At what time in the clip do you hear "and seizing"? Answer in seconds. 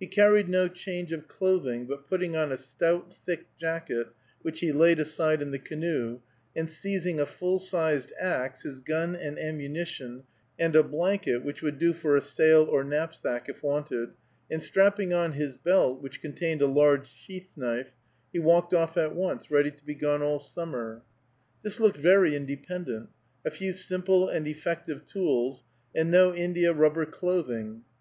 6.56-7.20